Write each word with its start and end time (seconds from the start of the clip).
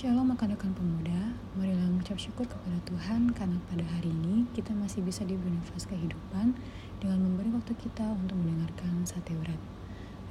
Shalom 0.00 0.32
rekan 0.32 0.72
pemuda, 0.72 1.36
marilah 1.60 1.84
mengucap 1.92 2.16
syukur 2.16 2.48
kepada 2.48 2.80
Tuhan 2.88 3.36
karena 3.36 3.60
pada 3.68 3.84
hari 3.84 4.08
ini 4.08 4.48
kita 4.56 4.72
masih 4.72 5.04
bisa 5.04 5.28
diberi 5.28 5.52
nafas 5.52 5.84
kehidupan 5.84 6.56
dengan 7.04 7.20
memberi 7.20 7.52
waktu 7.52 7.76
kita 7.76 8.08
untuk 8.08 8.32
mendengarkan 8.40 9.04
sate 9.04 9.36
berat. 9.36 9.60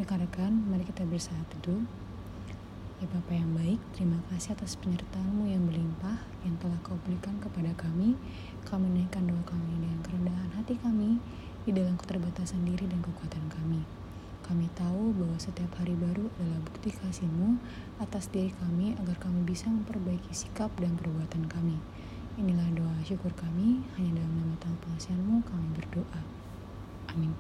Rekan-rekan, 0.02 0.66
mari 0.74 0.82
kita 0.90 1.06
bersama 1.06 1.46
teduh. 1.54 1.86
Ya 2.98 3.06
Bapa 3.14 3.30
yang 3.30 3.54
baik, 3.54 3.78
terima 3.94 4.18
kasih 4.34 4.58
atas 4.58 4.74
penyertaanmu 4.74 5.46
yang 5.46 5.62
berlimpah 5.70 6.18
yang 6.42 6.58
telah 6.58 6.82
kau 6.82 6.98
berikan 7.06 7.38
kepada 7.38 7.70
kami. 7.78 8.18
Kami 8.66 8.90
menaikkan 8.90 9.30
doa 9.30 9.46
kami 9.46 9.86
dengan 9.86 10.02
kerendahan 10.02 10.50
hati 10.58 10.82
kami 10.82 11.22
di 11.70 11.78
dalam 11.78 11.94
keterbatasan 11.94 12.66
diri 12.66 12.90
dan 12.90 13.06
kekuatan 13.06 13.46
kami. 13.54 13.86
Kami 14.50 14.66
tahu 14.74 15.14
bahwa 15.14 15.38
setiap 15.38 15.70
hari 15.78 15.94
baru 15.94 16.26
adalah 16.42 16.58
bukti 16.66 16.90
kasih-Mu 16.90 17.62
atas 18.02 18.34
diri 18.34 18.50
kami 18.58 18.98
agar 18.98 19.14
kami 19.22 19.46
bisa 19.46 19.70
memperbaiki 19.70 20.34
sikap 20.34 20.74
dan 20.82 20.98
perbuatan 20.98 21.46
kami. 21.46 21.78
Inilah 22.34 22.66
doa 22.74 22.98
syukur 23.06 23.30
kami, 23.38 23.86
hanya 23.94 24.18
dalam 24.18 24.34
nama 24.42 24.58
Tuhan 24.58 24.78
pengasihan-Mu 24.82 25.46
kami 25.46 25.68
berdoa. 25.78 26.22
Amin. 27.14 27.38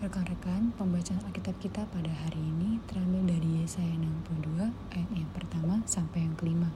Rekan-rekan, 0.00 0.72
pembacaan 0.80 1.20
Alkitab 1.28 1.60
kita 1.60 1.84
pada 1.84 2.12
hari 2.24 2.40
ini 2.40 2.80
terambil 2.88 3.36
dari 3.36 3.60
Yesaya 3.60 3.92
62 3.92 4.72
ayat 4.96 5.10
yang 5.12 5.28
pertama 5.36 5.84
sampai 5.84 6.24
yang 6.24 6.32
kelima. 6.40 6.72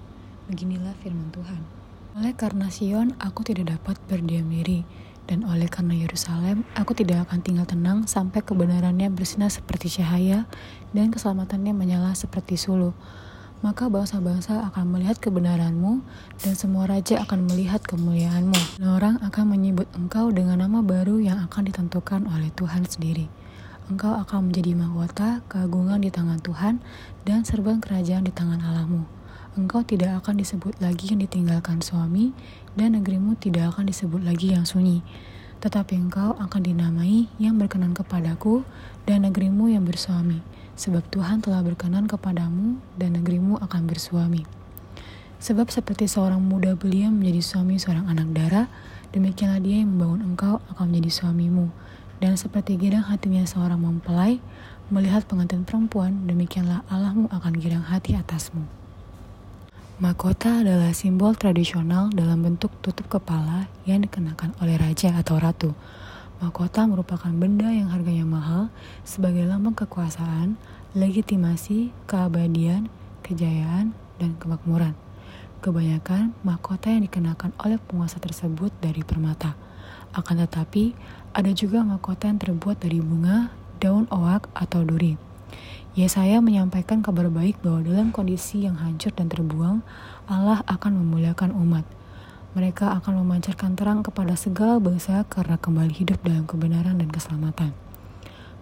Beginilah 0.52 0.92
firman 1.00 1.32
Tuhan. 1.32 1.64
Oleh 2.12 2.36
karena 2.36 2.68
Sion, 2.68 3.16
aku 3.24 3.40
tidak 3.40 3.80
dapat 3.80 3.96
berdiam 4.04 4.52
diri 4.52 4.84
dan 5.30 5.46
oleh 5.46 5.70
karena 5.70 5.94
Yerusalem, 5.94 6.66
aku 6.74 6.90
tidak 6.90 7.30
akan 7.30 7.38
tinggal 7.38 7.62
tenang 7.62 8.02
sampai 8.10 8.42
kebenarannya 8.42 9.06
bersinar 9.14 9.46
seperti 9.46 10.02
cahaya 10.02 10.50
dan 10.90 11.14
keselamatannya 11.14 11.70
menyala 11.70 12.18
seperti 12.18 12.58
suluh. 12.58 12.90
Maka 13.62 13.86
bangsa-bangsa 13.86 14.66
akan 14.74 14.90
melihat 14.90 15.22
kebenaranmu 15.22 16.02
dan 16.42 16.58
semua 16.58 16.90
raja 16.90 17.22
akan 17.22 17.46
melihat 17.46 17.78
kemuliaanmu. 17.86 18.82
Dan 18.82 18.90
orang 18.90 19.22
akan 19.22 19.54
menyebut 19.54 19.86
engkau 19.94 20.34
dengan 20.34 20.66
nama 20.66 20.82
baru 20.82 21.22
yang 21.22 21.38
akan 21.46 21.70
ditentukan 21.70 22.26
oleh 22.26 22.50
Tuhan 22.58 22.90
sendiri. 22.90 23.30
Engkau 23.86 24.18
akan 24.18 24.50
menjadi 24.50 24.74
mahkota, 24.74 25.46
keagungan 25.46 26.02
di 26.02 26.10
tangan 26.10 26.42
Tuhan, 26.42 26.82
dan 27.22 27.46
serban 27.46 27.78
kerajaan 27.78 28.26
di 28.26 28.34
tangan 28.34 28.58
Allahmu 28.58 29.20
engkau 29.58 29.82
tidak 29.82 30.22
akan 30.22 30.38
disebut 30.38 30.78
lagi 30.78 31.10
yang 31.10 31.20
ditinggalkan 31.22 31.82
suami, 31.82 32.30
dan 32.78 32.94
negerimu 32.94 33.34
tidak 33.38 33.74
akan 33.74 33.90
disebut 33.90 34.22
lagi 34.22 34.54
yang 34.54 34.62
sunyi. 34.62 35.02
Tetapi 35.60 35.92
engkau 35.96 36.36
akan 36.40 36.60
dinamai 36.64 37.28
yang 37.36 37.60
berkenan 37.60 37.92
kepadaku, 37.92 38.64
dan 39.04 39.28
negerimu 39.28 39.68
yang 39.68 39.84
bersuami, 39.84 40.40
sebab 40.76 41.04
Tuhan 41.12 41.44
telah 41.44 41.60
berkenan 41.60 42.08
kepadamu, 42.08 42.80
dan 42.96 43.16
negerimu 43.20 43.60
akan 43.60 43.84
bersuami. 43.84 44.48
Sebab 45.40 45.72
seperti 45.72 46.04
seorang 46.04 46.40
muda 46.40 46.76
belia 46.76 47.08
menjadi 47.08 47.40
suami 47.40 47.80
seorang 47.80 48.08
anak 48.12 48.28
darah, 48.36 48.66
demikianlah 49.12 49.60
dia 49.64 49.80
yang 49.80 49.96
membangun 49.96 50.32
engkau 50.32 50.60
akan 50.76 50.92
menjadi 50.92 51.24
suamimu. 51.24 51.72
Dan 52.20 52.36
seperti 52.36 52.76
girang 52.76 53.08
hatinya 53.08 53.40
seorang 53.48 53.80
mempelai, 53.80 54.36
melihat 54.92 55.24
pengantin 55.24 55.64
perempuan, 55.64 56.28
demikianlah 56.28 56.84
Allahmu 56.92 57.32
akan 57.32 57.52
girang 57.56 57.80
hati 57.80 58.12
atasmu. 58.12 58.68
Mahkota 60.00 60.64
adalah 60.64 60.96
simbol 60.96 61.36
tradisional 61.36 62.08
dalam 62.08 62.40
bentuk 62.40 62.72
tutup 62.80 63.04
kepala 63.20 63.68
yang 63.84 64.00
dikenakan 64.00 64.56
oleh 64.64 64.80
raja 64.80 65.12
atau 65.12 65.36
ratu. 65.36 65.76
Mahkota 66.40 66.88
merupakan 66.88 67.28
benda 67.28 67.68
yang 67.68 67.92
harganya 67.92 68.24
mahal 68.24 68.72
sebagai 69.04 69.44
lambang 69.44 69.76
kekuasaan, 69.76 70.56
legitimasi, 70.96 71.92
keabadian, 72.08 72.88
kejayaan, 73.20 73.92
dan 74.16 74.40
kemakmuran. 74.40 74.96
Kebanyakan 75.60 76.32
mahkota 76.48 76.88
yang 76.88 77.04
dikenakan 77.04 77.52
oleh 77.60 77.76
penguasa 77.76 78.16
tersebut 78.24 78.72
dari 78.80 79.04
permata. 79.04 79.52
Akan 80.16 80.40
tetapi, 80.40 80.96
ada 81.36 81.52
juga 81.52 81.84
mahkota 81.84 82.24
yang 82.24 82.40
terbuat 82.40 82.80
dari 82.80 83.04
bunga, 83.04 83.52
daun 83.84 84.08
oak, 84.08 84.48
atau 84.56 84.80
duri. 84.80 85.29
Yesaya 85.98 86.38
menyampaikan 86.38 87.02
kabar 87.02 87.26
baik 87.26 87.58
bahwa 87.66 87.82
dalam 87.82 88.14
kondisi 88.14 88.62
yang 88.62 88.78
hancur 88.78 89.10
dan 89.10 89.26
terbuang, 89.26 89.82
Allah 90.30 90.62
akan 90.70 91.02
memuliakan 91.02 91.50
umat. 91.50 91.82
Mereka 92.54 92.94
akan 93.02 93.22
memancarkan 93.22 93.74
terang 93.74 94.02
kepada 94.02 94.38
segala 94.38 94.78
bangsa 94.78 95.26
karena 95.26 95.58
kembali 95.58 95.94
hidup 95.94 96.22
dalam 96.22 96.46
kebenaran 96.46 96.98
dan 96.98 97.10
keselamatan. 97.10 97.74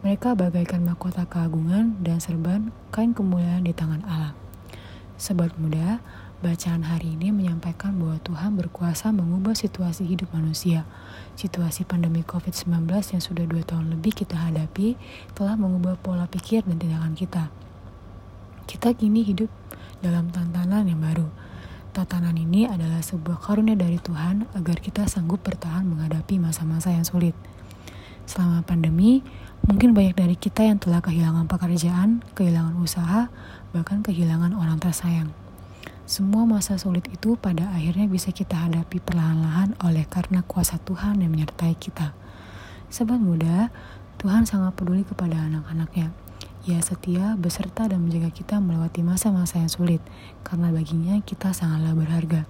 Mereka 0.01 0.39
bagaikan 0.39 0.87
mahkota 0.87 1.27
keagungan 1.27 1.99
dan 2.01 2.23
serban 2.23 2.71
kain 2.95 3.13
kemuliaan 3.13 3.67
di 3.67 3.75
tangan 3.75 4.05
Allah. 4.07 4.33
Sobat 5.19 5.53
muda, 5.59 5.99
Bacaan 6.39 6.87
hari 6.87 7.19
ini 7.19 7.35
menyampaikan 7.35 7.99
bahwa 7.99 8.15
Tuhan 8.23 8.55
berkuasa 8.55 9.11
mengubah 9.11 9.59
situasi 9.59 10.07
hidup 10.07 10.31
manusia. 10.31 10.87
Situasi 11.35 11.83
pandemi 11.83 12.23
COVID-19 12.23 12.87
yang 12.87 13.19
sudah 13.19 13.43
dua 13.43 13.67
tahun 13.67 13.91
lebih 13.91 14.23
kita 14.23 14.39
hadapi 14.39 14.95
telah 15.35 15.59
mengubah 15.59 15.99
pola 15.99 16.31
pikir 16.31 16.63
dan 16.63 16.79
tindakan 16.79 17.19
kita. 17.19 17.51
Kita 18.71 18.95
kini 18.95 19.27
hidup 19.27 19.51
dalam 19.99 20.31
tantangan 20.31 20.87
yang 20.87 21.03
baru. 21.03 21.27
Tatanan 21.91 22.39
ini 22.39 22.71
adalah 22.71 23.03
sebuah 23.03 23.43
karunia 23.43 23.75
dari 23.75 23.99
Tuhan 23.99 24.47
agar 24.55 24.79
kita 24.79 25.11
sanggup 25.11 25.43
bertahan 25.43 25.91
menghadapi 25.91 26.39
masa-masa 26.39 26.95
yang 26.95 27.03
sulit. 27.03 27.35
Selama 28.31 28.63
pandemi, 28.63 29.27
mungkin 29.67 29.91
banyak 29.91 30.15
dari 30.15 30.39
kita 30.39 30.63
yang 30.63 30.79
telah 30.79 31.03
kehilangan 31.03 31.51
pekerjaan, 31.51 32.23
kehilangan 32.39 32.79
usaha, 32.79 33.27
bahkan 33.75 34.07
kehilangan 34.07 34.55
orang 34.55 34.79
tersayang. 34.79 35.35
Semua 36.09 36.49
masa 36.49 36.81
sulit 36.81 37.05
itu 37.13 37.37
pada 37.37 37.69
akhirnya 37.69 38.09
bisa 38.09 38.33
kita 38.33 38.57
hadapi 38.57 38.97
perlahan-lahan 38.97 39.77
oleh 39.85 40.09
karena 40.09 40.41
kuasa 40.41 40.81
Tuhan 40.81 41.21
yang 41.21 41.37
menyertai 41.37 41.77
kita. 41.77 42.17
Sobat 42.89 43.21
muda, 43.21 43.69
Tuhan 44.17 44.49
sangat 44.49 44.73
peduli 44.73 45.05
kepada 45.05 45.37
anak-anaknya. 45.37 46.09
Ia 46.65 46.81
setia, 46.81 47.37
beserta 47.37 47.93
dan 47.93 48.01
menjaga 48.01 48.33
kita 48.33 48.57
melewati 48.57 49.05
masa-masa 49.05 49.61
yang 49.61 49.69
sulit, 49.69 50.01
karena 50.49 50.73
baginya 50.73 51.21
kita 51.21 51.53
sangatlah 51.53 51.93
berharga. 51.93 52.49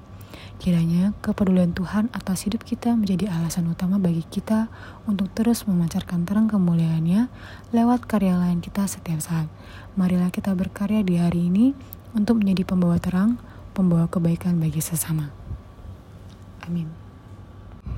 Kiranya 0.58 1.14
kepedulian 1.22 1.70
Tuhan 1.70 2.10
atas 2.10 2.42
hidup 2.42 2.66
kita 2.66 2.90
menjadi 2.98 3.30
alasan 3.30 3.70
utama 3.70 4.02
bagi 4.02 4.26
kita 4.26 4.66
untuk 5.06 5.30
terus 5.30 5.62
memancarkan 5.70 6.26
terang 6.26 6.50
kemuliaannya 6.50 7.30
lewat 7.70 8.10
karya 8.10 8.34
lain 8.34 8.58
kita 8.58 8.82
setiap 8.90 9.22
saat. 9.22 9.46
Marilah 9.94 10.34
kita 10.34 10.50
berkarya 10.58 11.06
di 11.06 11.14
hari 11.14 11.46
ini 11.46 11.78
untuk 12.10 12.42
menjadi 12.42 12.66
pembawa 12.74 12.98
terang, 12.98 13.38
pembawa 13.70 14.10
kebaikan 14.10 14.58
bagi 14.58 14.82
sesama. 14.82 15.30
Amin. 16.66 16.90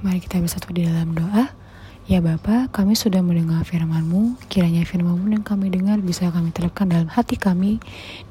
Mari 0.04 0.20
kita 0.20 0.36
bersatu 0.44 0.68
di 0.76 0.84
dalam 0.84 1.16
doa. 1.16 1.48
Ya 2.10 2.18
Bapa, 2.18 2.66
kami 2.74 2.98
sudah 2.98 3.22
mendengar 3.22 3.62
firman-Mu, 3.62 4.34
kiranya 4.50 4.82
firman-Mu 4.82 5.30
yang 5.30 5.46
kami 5.46 5.70
dengar 5.70 6.02
bisa 6.02 6.26
kami 6.34 6.50
terapkan 6.50 6.90
dalam 6.90 7.06
hati 7.06 7.38
kami, 7.38 7.78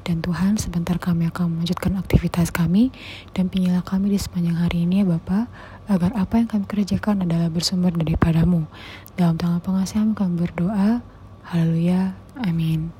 dan 0.04 0.20
Tuhan 0.20 0.60
sebentar 0.60 1.00
kami 1.00 1.32
akan 1.32 1.56
melanjutkan 1.56 1.96
aktivitas 1.96 2.52
kami, 2.52 2.92
dan 3.32 3.48
pinjalah 3.48 3.80
kami 3.80 4.12
di 4.12 4.20
sepanjang 4.20 4.60
hari 4.60 4.84
ini 4.84 5.00
ya 5.00 5.08
Bapa, 5.08 5.48
agar 5.88 6.12
apa 6.12 6.36
yang 6.36 6.52
kami 6.52 6.68
kerjakan 6.68 7.24
adalah 7.24 7.48
bersumber 7.48 7.96
daripadamu. 7.96 8.68
Dalam 9.16 9.40
tangan 9.40 9.64
pengasihan 9.64 10.12
kami 10.12 10.44
berdoa, 10.44 11.00
haleluya, 11.48 12.12
amin. 12.36 12.99